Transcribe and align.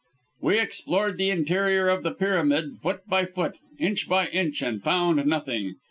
We 0.41 0.57
explored 0.59 1.19
the 1.19 1.29
interior 1.29 1.87
of 1.87 2.01
the 2.01 2.09
pyramid 2.09 2.77
foot 2.81 3.01
by 3.07 3.25
foot, 3.27 3.59
inch 3.79 4.09
by 4.09 4.29
inch 4.29 4.63
and 4.63 4.81
found 4.81 5.23
nothing. 5.27 5.75